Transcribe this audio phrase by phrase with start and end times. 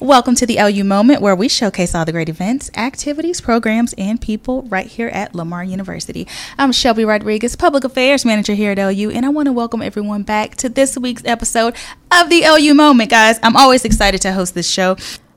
[0.00, 4.20] Welcome to the LU Moment, where we showcase all the great events, activities, programs, and
[4.20, 6.26] people right here at Lamar University.
[6.58, 10.24] I'm Shelby Rodriguez, Public Affairs Manager here at LU, and I want to welcome everyone
[10.24, 11.76] back to this week's episode
[12.10, 13.38] of the LU Moment, guys.
[13.40, 14.96] I'm always excited to host this show.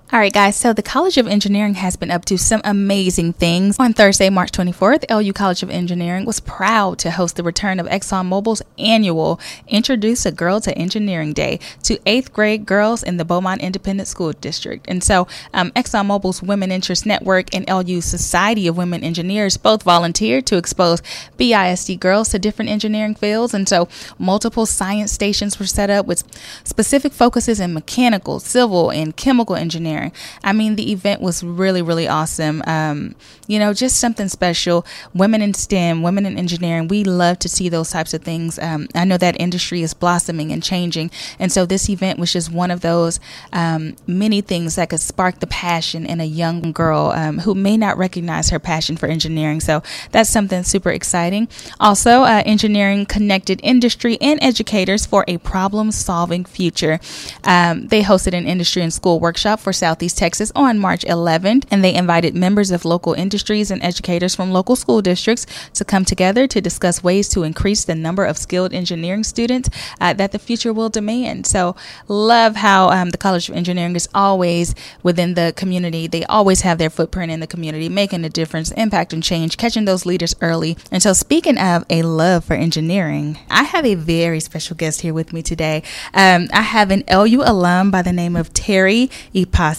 [0.10, 0.56] All right, guys.
[0.56, 3.76] So the College of Engineering has been up to some amazing things.
[3.78, 7.88] On Thursday, March 24th, LU College of Engineering was proud to host the return of
[7.88, 13.60] ExxonMobil's annual Introduce a Girl to Engineering Day to eighth grade girls in the Beaumont
[13.62, 14.86] Independent School District.
[14.88, 20.46] And so, um, ExxonMobil's Women Interest Network and LU Society of Women Engineers both volunteered
[20.46, 21.02] to expose
[21.38, 23.54] BISD girls to different engineering fields.
[23.54, 26.24] And so, multiple science stations were set up with
[26.64, 30.12] specific focuses in mechanical, civil, and chemical engineering engineering.
[30.44, 32.64] I mean, the event was really, really awesome.
[32.68, 33.16] Um,
[33.48, 34.86] you know, just something special.
[35.14, 38.60] Women in STEM, women in engineering, we love to see those types of things.
[38.60, 41.12] Um, I know that industry is blossoming and changing.
[41.40, 43.20] And so this event was just one of those
[43.54, 47.78] um, many things that could spark the passion in a young girl um, who may
[47.78, 49.62] not recognize her passion for engineering.
[49.62, 51.48] So that's something super exciting.
[51.80, 57.00] Also, uh, engineering connected industry and educators for a problem solving future.
[57.44, 61.82] Um, they hosted an industry and school workshop for Southeast Texas on March 11th, and
[61.82, 66.46] they invited members of local industries and educators from local school districts to come together
[66.46, 69.70] to discuss ways to increase the number of skilled engineering students
[70.02, 71.48] uh, that the future will demand.
[71.48, 71.78] So,
[72.10, 76.06] love how um, the College of Engineering is always within the community.
[76.06, 79.86] They always have their footprint in the community, making a difference, impact, and change, catching
[79.86, 80.76] those leaders early.
[80.92, 85.14] And so, speaking of a love for engineering, I have a very special guest here
[85.14, 85.82] with me today.
[86.14, 89.77] Um, I have an LU alum by the name of Terry Ipas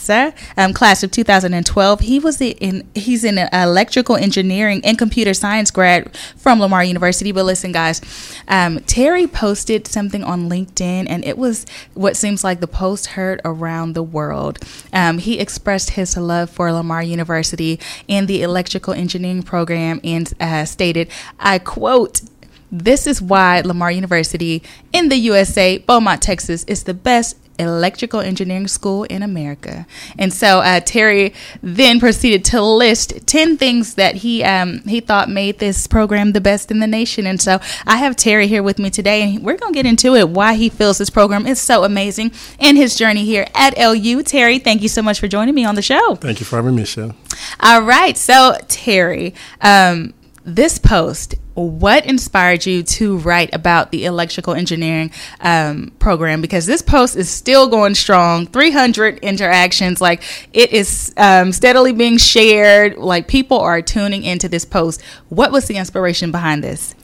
[0.57, 2.01] um, class of 2012.
[2.01, 7.33] He was in he's in electrical engineering and computer science grad from Lamar University.
[7.33, 8.01] But listen, guys,
[8.49, 13.41] um, Terry posted something on LinkedIn, and it was what seems like the post heard
[13.45, 14.59] around the world.
[14.93, 20.65] Um, he expressed his love for Lamar University and the electrical engineering program, and uh,
[20.65, 22.23] stated, "I quote."
[22.71, 24.63] This is why Lamar University
[24.93, 29.87] in the USA, Beaumont, Texas, is the best electrical engineering school in America.
[30.19, 35.29] And so uh, Terry then proceeded to list 10 things that he um, he thought
[35.29, 37.27] made this program the best in the nation.
[37.27, 40.15] And so I have Terry here with me today, and we're going to get into
[40.15, 44.23] it why he feels this program is so amazing and his journey here at LU.
[44.23, 46.15] Terry, thank you so much for joining me on the show.
[46.17, 47.15] Thank you for having me, Michelle.
[47.61, 48.17] All right.
[48.17, 50.15] So, Terry, um,
[50.45, 51.35] this post
[51.67, 55.11] what inspired you to write about the electrical engineering
[55.41, 56.41] um, program?
[56.41, 62.19] Because this post is still going strong 300 interactions like it is um, steadily being
[62.19, 65.03] shared like people are tuning into this post.
[65.29, 66.95] What was the inspiration behind this?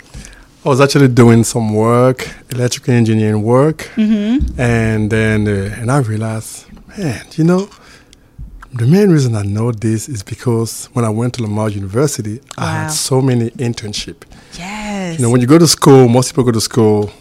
[0.65, 4.59] I was actually doing some work, electrical engineering work, mm-hmm.
[4.59, 6.67] and then uh, and I realized,
[6.97, 7.69] man, you know,
[8.75, 12.65] the main reason I know this is because when I went to Lamar University, wow.
[12.65, 14.25] I had so many internship.
[14.59, 15.19] Yes.
[15.19, 17.13] You know, when you go to school, most people go to school,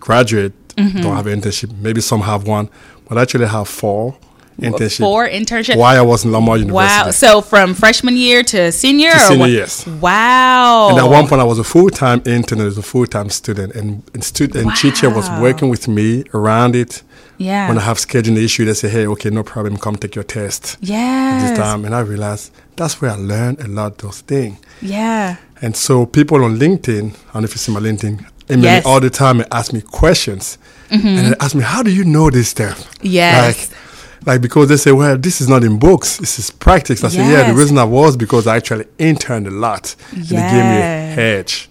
[0.00, 1.00] graduate, mm-hmm.
[1.00, 1.74] don't have an internship.
[1.78, 2.68] Maybe some have one,
[3.08, 4.16] but I actually have four
[4.58, 4.98] internship.
[4.98, 5.76] Four internship.
[5.76, 7.06] Why I was in Lamar University.
[7.06, 7.10] Wow.
[7.10, 9.12] So from freshman year to senior?
[9.12, 9.86] To senior, yes.
[9.86, 10.90] Wow.
[10.90, 13.74] And at one point I was a full time intern as a full time student
[13.74, 14.74] and and, and wow.
[14.74, 17.02] teacher was working with me around it
[17.38, 17.68] yeah.
[17.68, 20.76] When I have scheduling issue, they say, hey, okay, no problem, come take your test.
[20.80, 21.40] Yeah.
[21.40, 21.84] This time.
[21.84, 24.58] And I realized that's where I learned a lot of those things.
[24.82, 25.36] Yeah.
[25.62, 28.84] And so people on LinkedIn, I don't know if you see my LinkedIn, email yes.
[28.84, 30.58] me all the time and ask me questions.
[30.90, 31.06] Mm-hmm.
[31.06, 32.90] And they ask me, how do you know this stuff?
[33.02, 33.70] Yes.
[33.70, 33.78] Like,
[34.26, 37.02] like because they say, well, this is not in books, this is practice.
[37.02, 37.14] I yes.
[37.14, 39.94] say, yeah, the reason I was because I actually interned a lot.
[40.14, 40.30] Yes.
[40.30, 41.68] And it gave me a hedge.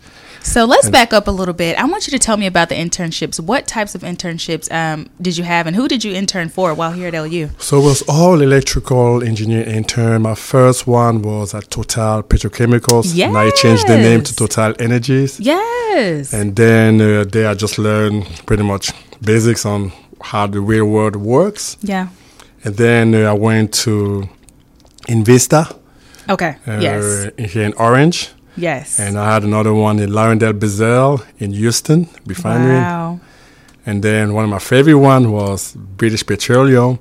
[0.48, 1.78] So let's back up a little bit.
[1.78, 3.38] I want you to tell me about the internships.
[3.38, 6.94] What types of internships um, did you have, and who did you intern for while
[6.94, 7.50] here at LU?
[7.60, 10.22] So it was all electrical engineer intern.
[10.22, 13.12] My first one was at Total Petrochemicals.
[13.14, 13.28] Yes.
[13.28, 15.38] And I changed the name to Total Energies.
[15.38, 16.34] Yes.
[16.34, 18.92] And then uh, there I just learned pretty much
[19.22, 19.92] basics on
[20.22, 21.78] how the real world works.
[21.82, 22.08] Yeah.
[22.64, 24.28] And then uh, I went to
[25.08, 25.76] Invista.
[26.30, 26.58] Okay.
[26.68, 27.30] Uh, yes.
[27.38, 28.30] Here in Orange.
[28.58, 29.00] Yes.
[29.00, 32.76] And I had another one in LyondellBasell in Houston refinery.
[32.76, 33.20] Wow.
[33.86, 37.00] And then one of my favorite one was British Petroleum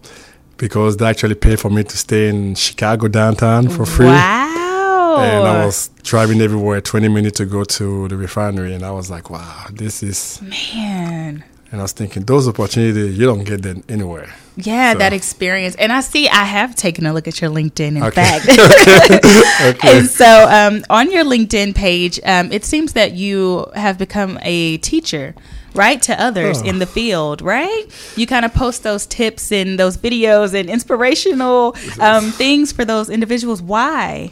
[0.58, 4.06] because they actually paid for me to stay in Chicago downtown for free.
[4.06, 5.16] Wow.
[5.18, 9.10] And I was driving everywhere 20 minutes to go to the refinery and I was
[9.10, 11.42] like, wow, this is Man.
[11.76, 14.34] And I was thinking those opportunities you don't get them anywhere.
[14.56, 14.98] Yeah, so.
[15.00, 15.76] that experience.
[15.76, 18.14] And I see I have taken a look at your LinkedIn, in okay.
[18.14, 18.48] fact.
[19.76, 19.98] okay.
[19.98, 24.78] And so um, on your LinkedIn page, um, it seems that you have become a
[24.78, 25.34] teacher
[25.74, 26.64] right, to others Oh.
[26.64, 27.84] in the field, right?
[28.16, 33.10] You kind of post those tips and those videos and inspirational um, things for those
[33.10, 33.60] individuals.
[33.60, 34.30] Why?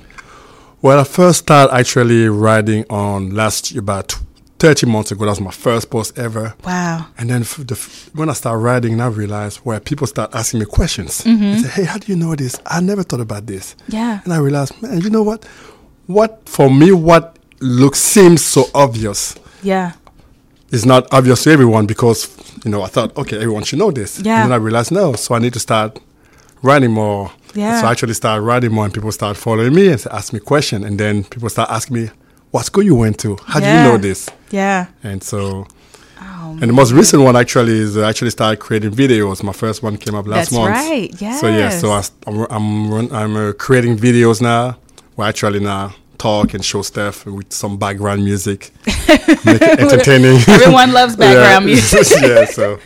[0.81, 4.14] Well, I first started actually writing on last year, about
[4.65, 5.27] 30 months ago.
[5.27, 6.55] That was my first post ever.
[6.65, 7.07] Wow.
[7.19, 7.75] And then the,
[8.15, 11.21] when I started writing, I realized where people start asking me questions.
[11.21, 11.43] Mm-hmm.
[11.53, 12.59] They say, hey, how do you know this?
[12.65, 13.77] I never thought about this.
[13.89, 14.21] Yeah.
[14.25, 15.45] And I realized, man, you know what?
[16.07, 19.93] What, for me, what looks, seems so obvious Yeah.
[20.71, 22.35] is not obvious to everyone because,
[22.65, 24.19] you know, I thought, okay, everyone should know this.
[24.21, 24.37] Yeah.
[24.45, 25.99] And then I realized, no, so I need to start
[26.63, 27.31] writing more.
[27.55, 27.83] Yeah.
[27.83, 30.87] So I actually started writing more and people start following me and ask me questions.
[30.87, 32.11] And then people start asking me,
[32.55, 33.37] what school you went to?
[33.47, 34.31] How do you know this?
[34.53, 34.87] Yeah.
[35.03, 35.67] And so,
[36.21, 39.43] Oh, and the most recent one actually is I actually started creating videos.
[39.43, 40.71] My first one came up last That's month.
[40.71, 41.21] right.
[41.21, 41.37] Yeah.
[41.37, 44.79] So yeah, so I, am I'm I'm, I'm uh, creating videos now.
[45.19, 50.38] I actually now talk and show stuff with some background music, make it entertaining.
[50.49, 51.75] Everyone loves background Yeah.
[51.75, 52.06] music.
[52.23, 52.79] yeah, so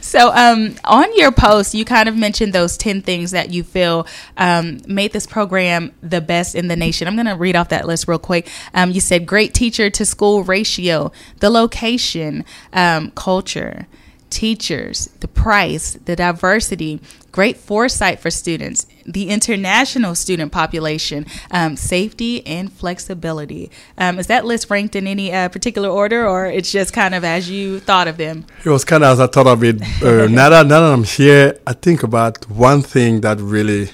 [0.00, 4.06] So, um, on your post, you kind of mentioned those 10 things that you feel
[4.36, 7.06] um, made this program the best in the nation.
[7.06, 8.48] I'm going to read off that list real quick.
[8.74, 13.86] Um, you said great teacher to school ratio, the location, um, culture,
[14.32, 17.00] teachers, the price, the diversity,
[17.32, 23.70] great foresight for students, the international student population, um, safety, and flexibility.
[23.98, 27.24] Um, is that list ranked in any uh, particular order, or it's just kind of
[27.24, 28.46] as you thought of them?
[28.64, 29.82] it was kind of as I thought of it.
[30.02, 33.90] Uh, now, that, now that I'm here, I think about one thing that really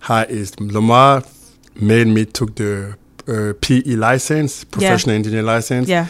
[0.00, 1.22] high is Lamar
[1.76, 2.96] made me took the
[3.28, 5.88] uh, PE license, professional engineer license.
[5.88, 6.08] Yeah.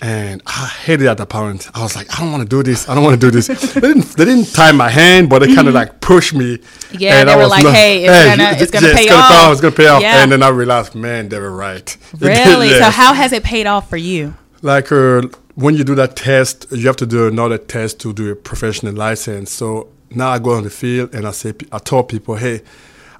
[0.00, 1.70] And I hated that the point.
[1.74, 2.88] I was like, I don't want to do this.
[2.88, 3.46] I don't want to do this.
[3.74, 6.58] they, didn't, they didn't tie my hand, but they kind of like pushed me.
[6.58, 6.96] Mm-hmm.
[6.98, 9.00] Yeah, And they I were was like, "Hey, it's gonna- y- it's gonna yeah, pay
[9.02, 10.02] it's gonna off." It's gonna pay off.
[10.02, 10.22] Yeah.
[10.22, 11.96] And then I realized, man, they were right.
[12.20, 12.70] Really?
[12.70, 14.34] So how has it paid off for you?
[14.62, 15.22] like uh,
[15.56, 18.94] when you do that test, you have to do another test to do a professional
[18.94, 19.50] license.
[19.52, 22.62] So now I go on the field and I say, I tell people, hey,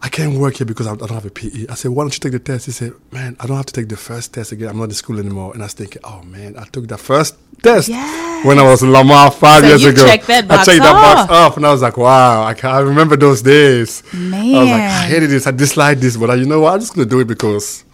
[0.04, 1.66] I can't work here because I don't have a PE.
[1.70, 2.66] I said, why don't you take the test?
[2.66, 4.68] He said, man, I don't have to take the first test again.
[4.68, 5.54] I'm not in school anymore.
[5.54, 8.44] And I was thinking, oh man, I took the first test Yes.
[8.44, 10.04] when I was in Lamar five So years you ago.
[10.04, 11.30] checked that box I checked that box off.
[11.30, 14.02] off, and I was like, wow, I, can, I remember those days.
[14.12, 16.74] I was like, I hated this, I disliked this, but I, you know what?
[16.74, 17.84] I'm just gonna do it because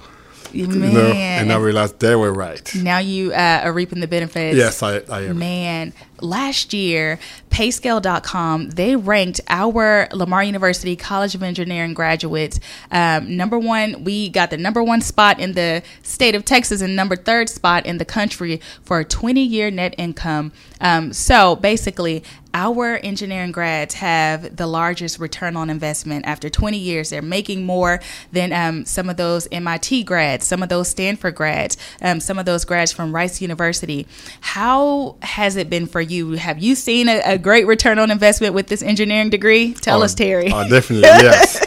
[0.53, 1.13] you know.
[1.13, 2.75] And I realized they were right.
[2.75, 4.57] now you uh, are reaping the benefits.
[4.57, 5.39] Yes, I, I am.
[5.39, 7.19] Man, last year,
[7.51, 14.05] payscale.com, they ranked our Lamar University College of Engineering graduates um, number one.
[14.05, 17.87] We got the number one spot in the state of Texas and number third spot
[17.87, 20.53] in the country for a 20 year net income.
[20.81, 27.11] Um, so basically, our engineering grads have the largest return on investment after 20 years.
[27.11, 28.01] They're making more
[28.33, 32.47] than um, some of those MIT grads, some of those Stanford grads, um, some of
[32.47, 34.07] those grads from Rice University.
[34.41, 36.33] How has it been for you?
[36.33, 39.73] Have you seen a, a great return on investment with this engineering degree?
[39.75, 40.51] Tell Oh, us, Terry.
[40.53, 41.65] Oh, definitely, yes.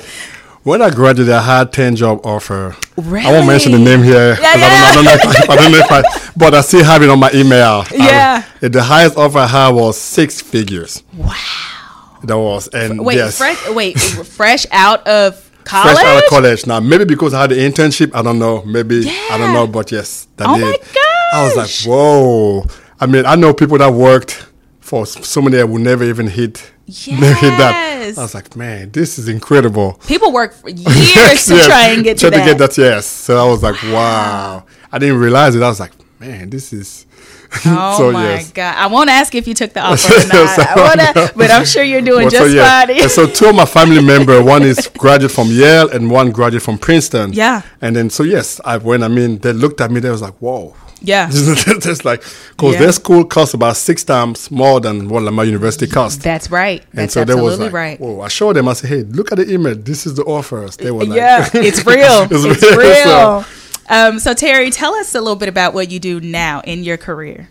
[0.64, 2.76] When I graduated, I had ten job offer.
[2.98, 3.02] I
[3.32, 3.98] won't mention the Really?
[3.98, 4.36] name here.
[4.36, 5.14] 'cause I, don't, I don't know.
[5.14, 7.84] If I, I don't know if I, but I still have it on my email.
[7.94, 8.46] Yeah.
[8.62, 11.04] I, the highest offer I had was six figures.
[11.18, 11.36] wow.
[12.24, 15.96] That was and Wait, yes, fresh, wait, fresh out of college?
[15.98, 16.66] fresh out of college.
[16.66, 18.64] Now maybe because I had the internship, I don't know.
[18.64, 19.12] Maybe yeah.
[19.32, 20.64] I don't know, but yes, that Oh did.
[20.64, 21.34] my gosh.
[21.34, 22.64] I was like, whoa.
[23.04, 24.48] I mean, I know people that worked
[24.80, 26.72] for s- so many that would never even hit,
[27.08, 28.16] never hit that.
[28.18, 30.00] I was like, man, this is incredible.
[30.08, 32.46] People work for years to Yes, try and get to try that.
[32.46, 32.78] to get that.
[32.78, 33.06] Yes.
[33.06, 34.64] So I was like, wow.
[34.92, 35.62] I didn't realize it.
[35.64, 37.06] I was like, man, this is.
[37.68, 38.52] Oh so, my yes.
[38.52, 38.76] god!
[38.76, 40.50] I won't ask if you took the offer or not.
[40.56, 42.86] So, I wanna, but I'm sure you're doing Well, so, just yeah.
[42.88, 43.10] fine.
[43.10, 46.80] So two of my family member, one is graduate from Yale and one graduate from
[46.80, 47.32] Princeton.
[47.32, 47.62] Yeah.
[47.80, 50.34] And then so yes, I when I mean they looked at me, they was like,
[50.42, 50.76] whoa.
[51.04, 51.30] Yeah,
[51.80, 52.80] Just like because Yeah.
[52.80, 56.24] their school costs about six times more than what Lamar University costs.
[56.24, 56.82] that's right.
[56.92, 58.00] and That's so they was absolutely like, right.
[58.00, 58.22] whoa.
[58.22, 58.68] I showed them.
[58.68, 59.76] I said, hey, look at the email.
[59.76, 60.78] This is the offers.
[60.78, 62.24] They were like, yeah, it's real.
[62.32, 63.04] It's it's, real, real.
[63.04, 63.46] so-
[63.90, 66.96] um, so Terry, tell us a little bit about what you do now in your
[66.98, 67.50] career.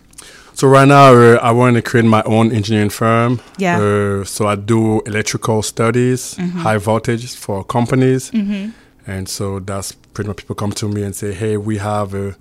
[0.55, 3.39] So right now, uh, I want to create my own engineering firm.
[3.57, 3.79] Yeah.
[3.79, 8.31] Uh, so I do electrical studies, high voltage for companies,
[9.05, 12.31] and so that's pretty much people come to me and say, "Hey, we have uh,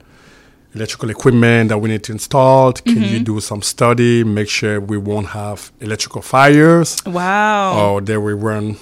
[0.75, 2.73] electrical equipment that we need to install.
[2.73, 4.25] Can you do some study?
[4.25, 7.95] Make sure we won't have electrical fires, Wow.
[7.95, 8.77] or that we run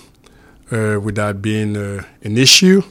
[0.73, 2.83] uh, without being uh, an issue."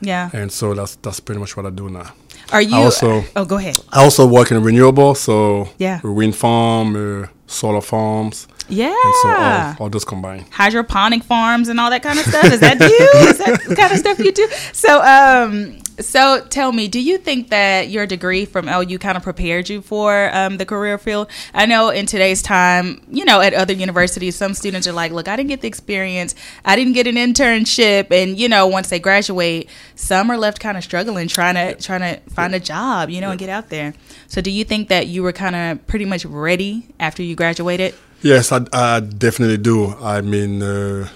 [0.00, 0.30] Yeah.
[0.32, 2.12] And so that's that's pretty much what I do now.
[2.52, 2.76] Are you?
[2.76, 3.76] also- oh, go ahead.
[3.92, 6.00] I also work in renewable, so Yeah.
[6.04, 8.46] wind farm, uh, solar farms.
[8.68, 8.94] Yeah.
[9.04, 10.46] And so all, all those combined.
[10.50, 12.44] hydroponic farms and all that kind of stuff.
[12.44, 13.28] Is that you?
[13.28, 14.48] Is that the kind of stuff you do?
[14.72, 19.22] So, um, so tell me, do you think that your degree from LU kind of
[19.22, 21.28] prepared you for um, the career field?
[21.54, 25.28] I know in today's time, you know, at other universities, some students are like, "Look,
[25.28, 26.34] I didn't get the experience.
[26.64, 30.76] I didn't get an internship," and you know, once they graduate, some are left kind
[30.76, 33.94] of struggling, trying to trying to find a job, you know, and get out there.
[34.26, 37.94] So, do you think that you were kind of pretty much ready after you graduated?
[38.26, 39.94] Yes, I, I definitely do.
[40.00, 41.08] I mean, uh,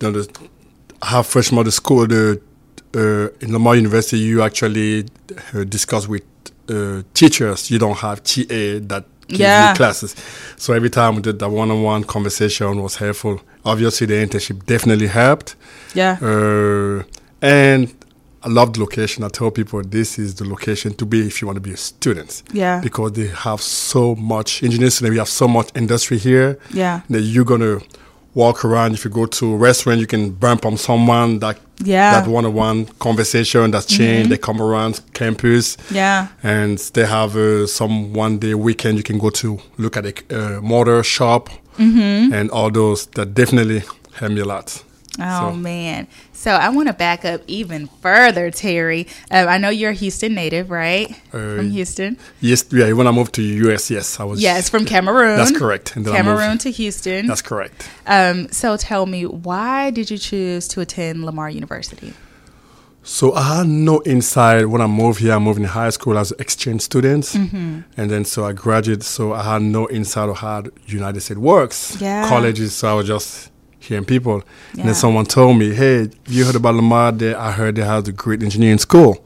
[0.00, 0.48] you know, the,
[1.02, 2.40] half freshman of the school, the
[2.94, 5.06] uh, in Lamar University, you actually
[5.54, 6.22] uh, discuss with
[6.68, 7.70] uh, teachers.
[7.70, 9.70] You don't have TA that give Yeah.
[9.70, 10.14] you classes.
[10.56, 13.40] So every time we did that one-on-one conversation was helpful.
[13.64, 15.54] Obviously, the internship definitely helped.
[15.94, 16.16] Yeah.
[16.22, 17.02] Uh,
[17.42, 17.92] and
[18.42, 19.22] I love the location.
[19.24, 21.76] I tell people this is the location to be if you want to be a
[21.76, 22.42] student.
[22.52, 22.80] Yeah.
[22.80, 25.12] Because they have so much engineering.
[25.12, 27.00] We have so much industry here Yeah.
[27.10, 27.80] that you're gonna
[28.34, 28.94] walk around.
[28.94, 32.12] If you go to a restaurant, you can bump on someone that Yeah.
[32.12, 32.24] Mm-hmm.
[32.26, 34.30] that one-on-one conversation that's changed.
[34.30, 36.28] They come around campus Yeah.
[36.42, 40.14] and they have uh, some one day weekend you can go to look at a
[40.30, 42.32] uh, motor shop Mm-hmm.
[42.34, 43.82] and all those that definitely
[44.14, 44.82] help me a lot.
[45.18, 46.06] Oh So- man!
[46.40, 49.06] So I want to back up even further, Terry.
[49.30, 51.10] Um, I know you're a Houston native, right?
[51.34, 52.16] Uh, from Houston.
[52.40, 52.90] Yes, yeah.
[52.94, 54.40] When I moved to US, yes, I was.
[54.40, 55.36] Yes, from Cameroon.
[55.36, 55.96] That's correct.
[55.96, 57.26] And then I moved- Cameroon to Houston.
[57.26, 57.86] That's correct.
[58.06, 62.14] um, so tell me, why did you choose to attend Lamar University?
[63.02, 65.34] So I had no insight when I moved here.
[65.34, 67.80] I moved in high school as exchange students, Mm-hmm.
[67.98, 69.02] and then so I graduated.
[69.04, 72.00] So I had no insight of how the United States works.
[72.00, 72.26] Yeah.
[72.28, 72.74] Colleges.
[72.74, 74.42] So I was just hearing people,
[74.78, 77.10] and then someone told me, "Hey, you heard about Lamar?
[77.12, 79.24] There, I heard they have a great engineering school."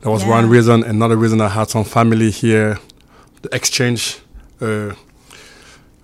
[0.00, 0.82] That was one reason.
[0.84, 2.78] Another reason I had some family here.
[3.42, 4.18] The exchange.
[4.60, 4.92] Uh,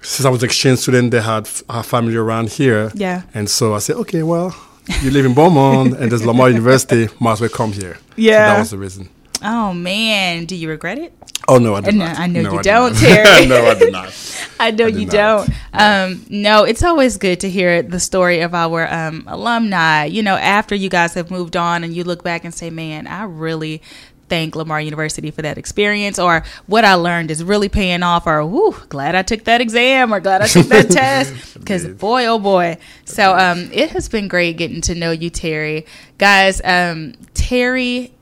[0.02, 2.90] since I was exchange student, they had a family around here.
[2.94, 3.22] Yeah.
[3.34, 4.54] And so I said, okay, well,
[5.02, 7.94] you live in Beaumont and there's Lamar University, might as well come here.
[7.96, 8.46] So Yeah.
[8.54, 9.10] that was the reason.
[9.42, 11.12] Oh man, do you regret it?
[11.49, 12.18] Oh, no, I did No, not.
[12.18, 12.97] I know No, you did don't.
[12.97, 13.47] Terry.
[13.47, 14.12] no, I did not.
[14.61, 15.50] I know I you don't.
[15.73, 20.04] Um, no, it's always good to hear the story of our um, alumni.
[20.04, 23.06] You know, after you guys have moved on and you look back and say, man,
[23.06, 23.82] I really
[24.28, 28.44] thank Lamar University for that experience, or what I learned is really paying off, or
[28.47, 31.54] whoo, glad I took that exam, or glad I took that test.
[31.59, 32.78] Because boy, oh boy.
[33.04, 35.85] So um, it has been great getting to know you, Terry.
[36.18, 38.12] Guys, um, Terry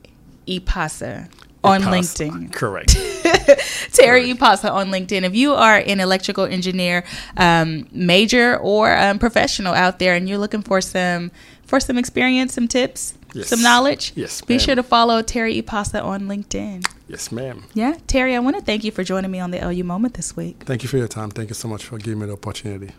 [0.46, 1.28] Ipasa
[1.64, 2.14] on Pass.
[2.14, 2.52] LinkedIn.
[2.52, 2.90] Correct.
[3.92, 5.22] Terry Ipasa on LinkedIn.
[5.24, 7.04] If you are an electrical engineer
[7.36, 11.30] um, major or um, professional out there, and you're looking for some
[11.66, 13.48] for some experience, some tips, Yes.
[13.48, 14.58] some knowledge, Yes, be ma'am.
[14.58, 16.86] sure to follow Terry Ipasa on LinkedIn.
[17.08, 17.64] yes, ma'am.
[17.74, 20.34] Yeah, Terry, I want to thank you for joining me on the LU Moment this
[20.34, 20.62] week.
[20.64, 21.28] Thank you for your time.
[21.30, 22.92] Thank you so much for giving me the opportunity.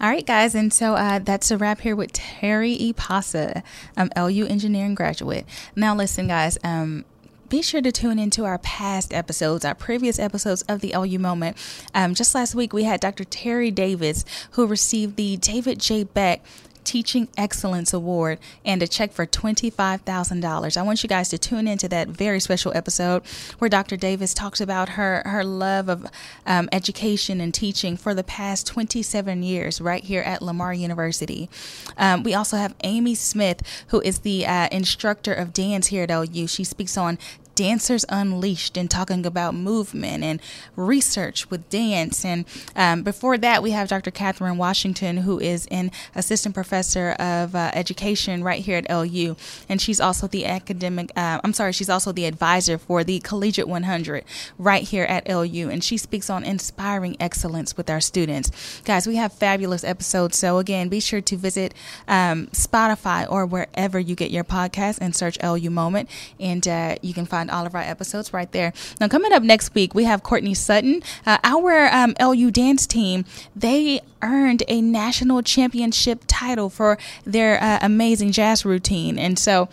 [0.00, 3.62] All right, guys, and so uh, that's a wrap here with Terry Ipasa,
[3.98, 5.44] um, LU engineering graduate.
[5.76, 6.56] Now, listen, guys.
[6.64, 7.04] Um,
[7.50, 11.56] be sure to tune into our past episodes, our previous episodes of the LU Moment.
[11.92, 13.24] Um, just last week, we had Dr.
[13.24, 16.04] Terry Davis, who received the David J.
[16.04, 16.42] Beck
[16.90, 20.76] Teaching Excellence Award and a check for $25,000.
[20.76, 23.22] I want you guys to tune into that very special episode
[23.60, 23.96] where Dr.
[23.96, 26.08] Davis talks about her, her love of
[26.46, 31.48] um, education and teaching for the past 27 years right here at Lamar University.
[31.96, 36.10] Um, we also have Amy Smith, who is the uh, instructor of dance here at
[36.10, 36.48] LU.
[36.48, 37.18] She speaks on
[37.60, 40.40] Dancers Unleashed and talking about movement and
[40.76, 42.24] research with dance.
[42.24, 44.10] And um, before that, we have Dr.
[44.10, 49.36] Catherine Washington, who is an assistant professor of uh, education right here at LU.
[49.68, 53.68] And she's also the academic, uh, I'm sorry, she's also the advisor for the Collegiate
[53.68, 54.24] 100
[54.56, 55.68] right here at LU.
[55.68, 58.80] And she speaks on inspiring excellence with our students.
[58.86, 60.38] Guys, we have fabulous episodes.
[60.38, 61.74] So, again, be sure to visit
[62.08, 66.08] um, Spotify or wherever you get your podcast and search LU Moment.
[66.40, 68.72] And uh, you can find all of our episodes right there.
[69.00, 71.02] Now, coming up next week, we have Courtney Sutton.
[71.26, 77.78] Uh, our um, LU dance team, they earned a national championship title for their uh,
[77.82, 79.18] amazing jazz routine.
[79.18, 79.68] And so,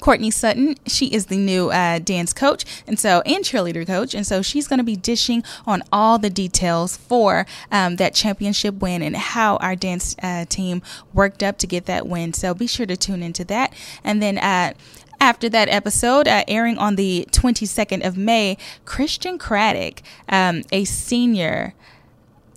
[0.00, 4.24] Courtney Sutton, she is the new uh, dance coach and so and cheerleader coach, and
[4.24, 9.02] so she's going to be dishing on all the details for um, that championship win
[9.02, 12.32] and how our dance uh, team worked up to get that win.
[12.32, 13.72] So be sure to tune into that,
[14.04, 14.38] and then.
[14.38, 14.74] Uh,
[15.20, 21.74] after that episode, uh, airing on the 22nd of May, Christian Craddock, um, a senior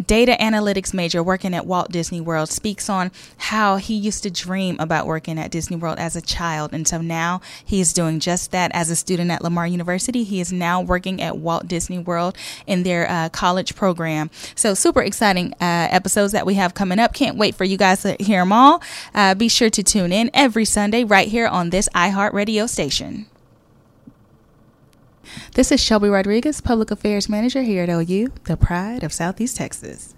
[0.08, 4.78] data analytics major working at Walt Disney World, speaks on how he used to dream
[4.80, 6.74] about working at Disney World as a child.
[6.74, 10.24] And so now he is doing just that as a student at Lamar University.
[10.24, 12.36] He is now working at Walt Disney World
[12.68, 14.30] in their uh, college program.
[14.56, 17.14] So, super exciting uh, episodes that we have coming up.
[17.14, 18.82] Can't wait for you guys to hear them all.
[19.14, 23.28] Uh, be sure to tune in every Sunday right here on this iHeartRadio station.
[25.54, 30.14] This is Shelby Rodriguez, Public Affairs Manager here at LU, the pride of Southeast Texas.